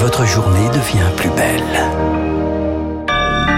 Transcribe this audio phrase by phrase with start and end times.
[0.00, 1.62] votre journée devient plus belle.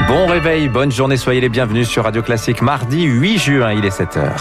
[0.08, 2.62] Bon réveil, bonne journée, soyez les bienvenus sur Radio Classique.
[2.62, 4.32] Mardi 8 juin, il est 7h.–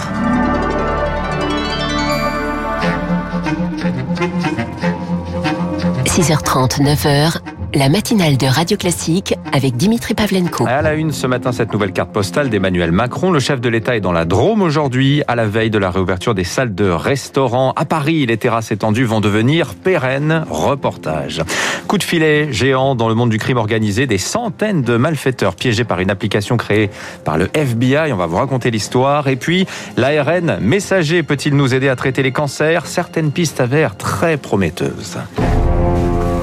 [6.05, 7.37] 6h30, 9h,
[7.73, 10.65] la matinale de Radio Classique avec Dimitri Pavlenko.
[10.67, 13.31] À la une ce matin, cette nouvelle carte postale d'Emmanuel Macron.
[13.31, 16.35] Le chef de l'État est dans la Drôme aujourd'hui, à la veille de la réouverture
[16.35, 17.73] des salles de restaurant.
[17.75, 20.45] À Paris, les terrasses étendues vont devenir pérennes.
[20.49, 21.41] Reportage.
[21.87, 24.05] Coup de filet géant dans le monde du crime organisé.
[24.05, 26.89] Des centaines de malfaiteurs piégés par une application créée
[27.23, 28.11] par le FBI.
[28.11, 29.27] On va vous raconter l'histoire.
[29.27, 29.65] Et puis,
[29.97, 32.85] l'ARN messager peut-il nous aider à traiter les cancers?
[32.85, 35.17] Certaines pistes avèrent très prometteuses.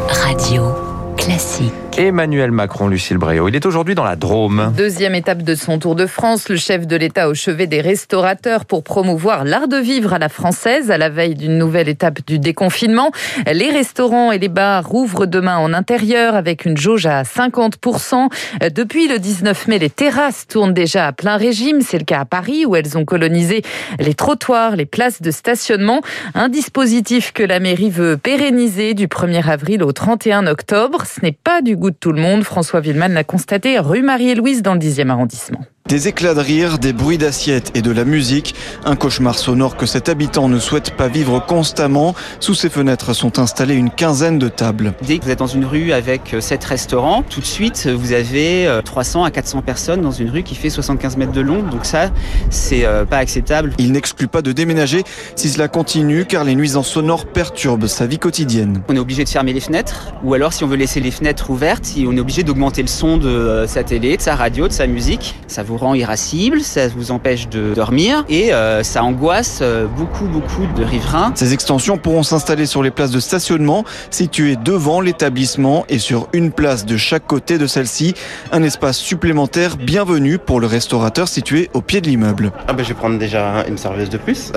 [0.09, 0.88] Radio
[1.19, 1.88] classique.
[1.99, 3.49] Emmanuel Macron, Lucille Bréau.
[3.49, 4.73] Il est aujourd'hui dans la Drôme.
[4.77, 8.67] Deuxième étape de son tour de France, le chef de l'État au chevet des restaurateurs
[8.67, 12.39] pour promouvoir l'art de vivre à la française à la veille d'une nouvelle étape du
[12.39, 13.11] déconfinement.
[13.53, 18.29] Les restaurants et les bars rouvrent demain en intérieur avec une jauge à 50%.
[18.73, 21.81] Depuis le 19 mai, les terrasses tournent déjà à plein régime.
[21.81, 23.63] C'est le cas à Paris où elles ont colonisé
[23.99, 26.03] les trottoirs, les places de stationnement.
[26.35, 31.03] Un dispositif que la mairie veut pérenniser du 1er avril au 31 octobre.
[31.05, 32.43] Ce n'est pas du goût de tout le monde.
[32.43, 35.65] François Villeman l'a constaté rue Marie-Louise dans le 10e arrondissement.
[35.89, 38.55] Des éclats de rire, des bruits d'assiettes et de la musique.
[38.85, 42.15] Un cauchemar sonore que cet habitant ne souhaite pas vivre constamment.
[42.41, 44.93] Sous ses fenêtres sont installées une quinzaine de tables.
[45.07, 48.13] Dès que vous êtes dans une rue avec 7 euh, restaurants, tout de suite, vous
[48.13, 51.63] avez 300 euh, à 400 personnes dans une rue qui fait 75 mètres de long.
[51.63, 52.11] Donc ça,
[52.51, 53.73] c'est euh, pas acceptable.
[53.79, 55.05] Il n'exclut pas de déménager
[55.37, 58.83] si cela continue car les nuisances sonores perturbent sa vie quotidienne.
[58.91, 61.49] On est obligé de fermer les fenêtres ou alors si on veut laisser les fenêtres
[61.49, 64.87] ouvertes, on est obligé d'augmenter le son de sa télé, de sa radio, de sa
[64.87, 65.35] musique.
[65.47, 70.27] Ça vous rend irascible, ça vous empêche de dormir et euh, ça angoisse euh, beaucoup
[70.27, 71.33] beaucoup de riverains.
[71.35, 76.53] Ces extensions pourront s'installer sur les places de stationnement situées devant l'établissement et sur une
[76.53, 78.15] place de chaque côté de celle-ci,
[78.53, 82.53] un espace supplémentaire bienvenu pour le restaurateur situé au pied de l'immeuble.
[82.67, 84.53] Ah ben je vais prendre déjà une serveuse de plus.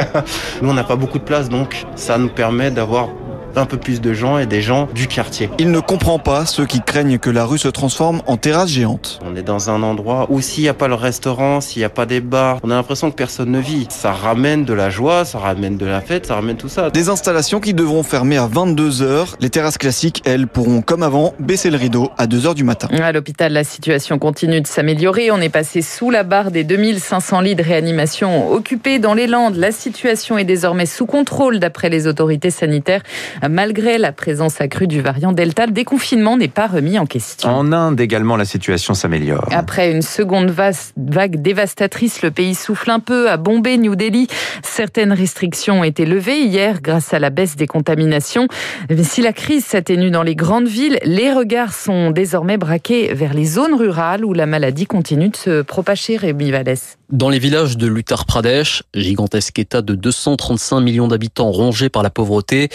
[0.62, 3.08] Nous on n'a pas beaucoup de place donc ça nous permet d'avoir
[3.56, 5.50] un peu plus de gens et des gens du quartier.
[5.58, 9.20] Il ne comprend pas ceux qui craignent que la rue se transforme en terrasse géante.
[9.24, 11.90] On est dans un endroit où s'il n'y a pas le restaurant, s'il n'y a
[11.90, 13.86] pas des bars, on a l'impression que personne ne vit.
[13.90, 16.90] Ça ramène de la joie, ça ramène de la fête, ça ramène tout ça.
[16.90, 19.34] Des installations qui devront fermer à 22h.
[19.40, 22.88] Les terrasses classiques, elles, pourront, comme avant, baisser le rideau à 2h du matin.
[23.02, 25.30] À l'hôpital, la situation continue de s'améliorer.
[25.30, 29.56] On est passé sous la barre des 2500 lits de réanimation occupés dans les Landes.
[29.56, 33.02] La situation est désormais sous contrôle d'après les autorités sanitaires.
[33.48, 37.48] Malgré la présence accrue du variant Delta, le déconfinement n'est pas remis en question.
[37.48, 39.48] En Inde également, la situation s'améliore.
[39.50, 40.54] Après une seconde
[40.96, 43.30] vague dévastatrice, le pays souffle un peu.
[43.30, 44.28] À Bombay, New Delhi,
[44.62, 48.46] certaines restrictions ont été levées hier grâce à la baisse des contaminations.
[48.88, 53.34] Mais si la crise s'atténue dans les grandes villes, les regards sont désormais braqués vers
[53.34, 56.96] les zones rurales où la maladie continue de se propager, Rémi Vallès.
[57.10, 62.08] Dans les villages de l'Uttar Pradesh, gigantesque état de 235 millions d'habitants rongés par la
[62.08, 62.70] pauvreté,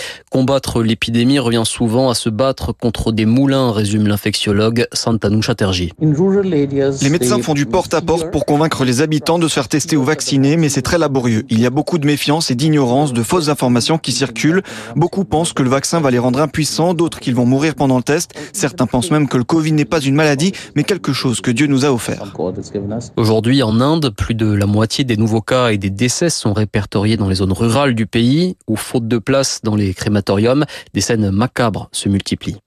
[0.57, 5.91] combattre l'épidémie revient souvent à se battre contre des moulins, résume l'infectiologue Santanu Chatterjee.
[6.01, 10.57] Les médecins font du porte-à-porte pour convaincre les habitants de se faire tester ou vacciner,
[10.57, 11.45] mais c'est très laborieux.
[11.49, 14.63] Il y a beaucoup de méfiance et d'ignorance, de fausses informations qui circulent.
[14.95, 18.03] Beaucoup pensent que le vaccin va les rendre impuissants, d'autres qu'ils vont mourir pendant le
[18.03, 18.31] test.
[18.51, 21.67] Certains pensent même que le Covid n'est pas une maladie, mais quelque chose que Dieu
[21.67, 22.33] nous a offert.
[23.15, 27.15] Aujourd'hui, en Inde, plus de la moitié des nouveaux cas et des décès sont répertoriés
[27.15, 30.46] dans les zones rurales du pays, où faute de place dans les crématoriums,
[30.93, 32.57] des scènes macabres se multiplient.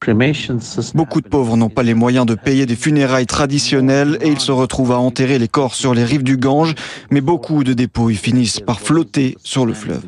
[0.95, 4.53] Beaucoup de pauvres n'ont pas les moyens de payer des funérailles traditionnelles et ils se
[4.53, 6.75] retrouvent à enterrer les corps sur les rives du Gange,
[7.11, 10.03] mais beaucoup de dépouilles finissent par flotter sur le fleuve.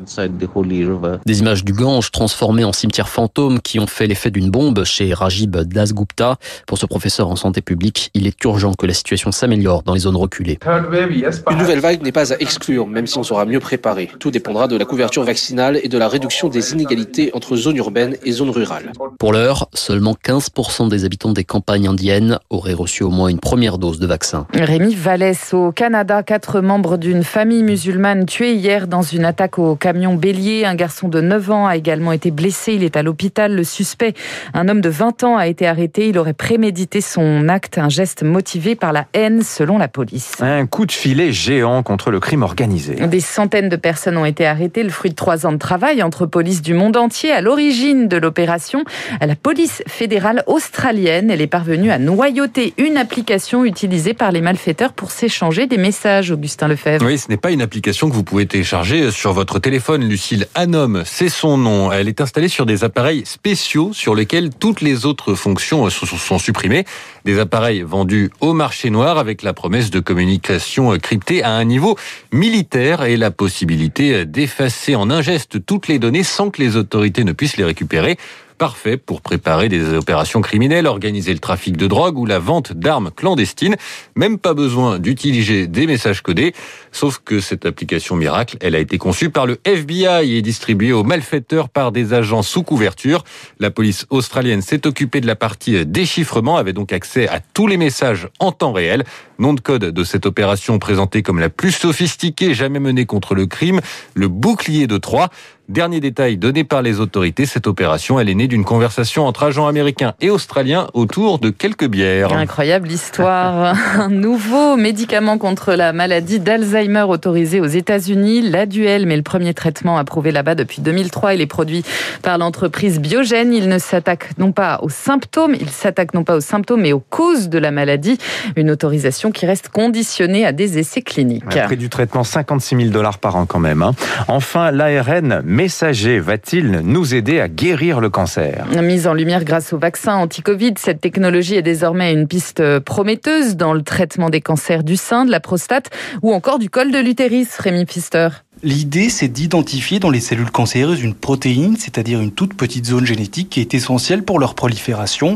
[1.25, 5.13] Des images du Gange transformées en cimetière fantôme qui ont fait l'effet d'une bombe chez
[5.13, 6.37] Rajib Dasgupta.
[6.67, 10.01] Pour ce professeur en santé publique, il est urgent que la situation s'améliore dans les
[10.01, 10.59] zones reculées.
[10.65, 14.09] Une nouvelle vague n'est pas à exclure, même si on sera mieux préparé.
[14.19, 18.17] Tout dépendra de la couverture vaccinale et de la réduction des inégalités entre zones urbaines
[18.23, 18.91] et zones rurales.
[19.17, 23.77] Pour l'heure, seulement 15% des habitants des campagnes indiennes auraient reçu au moins une première
[23.77, 24.45] dose de vaccin.
[24.53, 29.75] Rémi Vallès, au Canada, quatre membres d'une famille musulmane tués hier dans une attaque au
[29.75, 30.65] camion bélier.
[30.65, 32.73] Un garçon de 9 ans a également été blessé.
[32.73, 33.55] Il est à l'hôpital.
[33.55, 34.13] Le suspect,
[34.53, 36.09] un homme de 20 ans, a été arrêté.
[36.09, 40.33] Il aurait prémédité son acte, un geste motivé par la haine, selon la police.
[40.41, 42.95] Un coup de filet géant contre le crime organisé.
[42.95, 46.25] Des centaines de personnes ont été arrêtées, le fruit de trois ans de travail entre
[46.25, 48.83] police du monde entier à l'origine de l'opération.
[49.21, 54.91] La police fédérale australienne, elle est parvenue à noyauter une application utilisée par les malfaiteurs
[54.91, 57.05] pour s'échanger des messages, Augustin Lefebvre.
[57.05, 60.03] Oui, ce n'est pas une application que vous pouvez télécharger sur votre téléphone.
[60.03, 61.91] Lucille Anom, c'est son nom.
[61.91, 66.85] Elle est installée sur des appareils spéciaux sur lesquels toutes les autres fonctions sont supprimées.
[67.23, 71.99] Des appareils vendus au marché noir avec la promesse de communication cryptée à un niveau
[72.31, 77.23] militaire et la possibilité d'effacer en un geste toutes les données sans que les autorités
[77.23, 78.17] ne puissent les récupérer
[78.53, 83.11] parfait pour préparer des opérations criminelles, organiser le trafic de drogue ou la vente d'armes
[83.11, 83.75] clandestines.
[84.15, 86.53] Même pas besoin d'utiliser des messages codés.
[86.91, 91.03] Sauf que cette application miracle, elle a été conçue par le FBI et distribuée aux
[91.03, 93.23] malfaiteurs par des agents sous couverture.
[93.59, 97.77] La police australienne s'est occupée de la partie déchiffrement, avait donc accès à tous les
[97.77, 99.03] messages en temps réel.
[99.43, 103.45] Nom de code de cette opération présentée comme la plus sophistiquée jamais menée contre le
[103.45, 103.81] crime,
[104.13, 105.31] le bouclier de Troie.
[105.69, 109.65] Dernier détail donné par les autorités, cette opération, elle est née d'une conversation entre agents
[109.65, 112.33] américains et australiens autour de quelques bières.
[112.33, 113.73] Incroyable histoire.
[113.97, 118.41] Un nouveau médicament contre la maladie d'Alzheimer autorisé aux États-Unis.
[118.41, 121.35] La Duel, mais le premier traitement approuvé là-bas depuis 2003.
[121.35, 121.83] Il est produit
[122.23, 123.53] par l'entreprise Biogène.
[123.53, 127.03] Il ne s'attaque non pas aux symptômes, il s'attaque non pas aux symptômes, mais aux
[127.09, 128.17] causes de la maladie.
[128.57, 131.43] Une autorisation qui reste conditionnée à des essais cliniques.
[131.55, 133.81] Après du traitement, 56 000 dollars par an quand même.
[133.81, 133.93] Hein.
[134.27, 138.65] Enfin, l'ARN messager va-t-il nous aider à guérir le cancer?
[138.81, 143.73] Mise en lumière grâce au vaccin anti-Covid, cette technologie est désormais une piste prometteuse dans
[143.73, 145.89] le traitement des cancers du sein, de la prostate
[146.21, 148.29] ou encore du col de l'utérus, Rémi Pfister.
[148.65, 153.49] L'idée, c'est d'identifier dans les cellules cancéreuses une protéine, c'est-à-dire une toute petite zone génétique
[153.49, 155.35] qui est essentielle pour leur prolifération.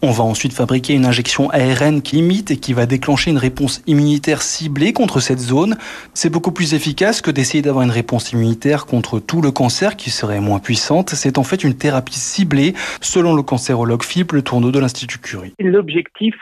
[0.00, 3.82] On va ensuite fabriquer une injection ARN qui imite et qui va déclencher une réponse
[3.88, 5.74] immunitaire ciblée contre cette zone.
[6.14, 10.10] C'est beaucoup plus efficace que d'essayer d'avoir une réponse immunitaire contre tout le cancer qui
[10.10, 11.10] serait moins puissante.
[11.10, 15.52] C'est en fait une thérapie ciblée selon le cancérologue Philippe Le Tourneau de l'Institut Curie.
[15.58, 16.36] L'objectif,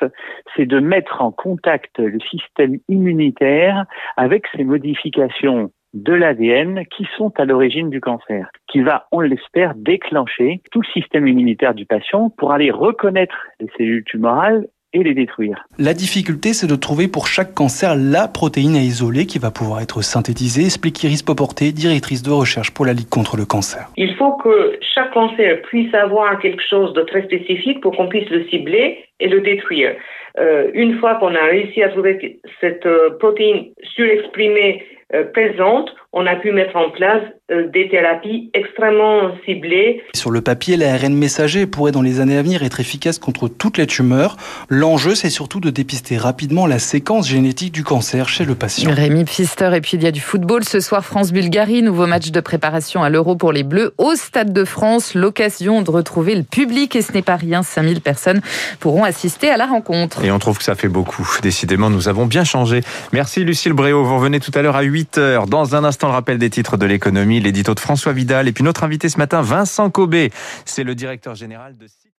[0.54, 3.86] c'est de mettre en contact le système immunitaire
[4.18, 9.74] avec ces modifications de l'ADN qui sont à l'origine du cancer, qui va, on l'espère,
[9.74, 15.14] déclencher tout le système immunitaire du patient pour aller reconnaître les cellules tumorales et les
[15.14, 15.64] détruire.
[15.78, 19.80] La difficulté, c'est de trouver pour chaque cancer la protéine à isoler qui va pouvoir
[19.80, 23.88] être synthétisée, explique Iris Poporté, directrice de recherche pour la Ligue contre le cancer.
[23.96, 28.28] Il faut que chaque cancer puisse avoir quelque chose de très spécifique pour qu'on puisse
[28.30, 29.96] le cibler et le détruire.
[30.38, 34.84] Euh, une fois qu'on a réussi à trouver cette euh, protéine surexprimée
[35.14, 40.02] euh, présente, on a pu mettre en place euh, des thérapies extrêmement ciblées.
[40.14, 43.78] Sur le papier, l'ARN messager pourrait dans les années à venir être efficace contre toutes
[43.78, 44.36] les tumeurs.
[44.68, 48.90] L'enjeu, c'est surtout de dépister rapidement la séquence génétique du cancer chez le patient.
[48.90, 52.40] Rémi Pfister, et puis il y a du football ce soir, France-Bulgarie, nouveau match de
[52.40, 55.14] préparation à l'Euro pour les Bleus au Stade de France.
[55.14, 58.40] L'occasion de retrouver le public, et ce n'est pas rien, 5000 personnes
[58.80, 60.24] pourront assister à la rencontre.
[60.24, 61.28] Et on trouve que ça fait beaucoup.
[61.42, 62.80] Décidément, nous avons bien changé.
[63.12, 66.12] Merci Lucille Bréau, vous revenez tout à l'heure à 8 h Dans un instant, le
[66.12, 69.42] rappel des titres de l'économie, l'édito de François Vidal et puis notre invité ce matin,
[69.42, 70.30] Vincent Cobé.
[70.64, 71.86] C'est le directeur général de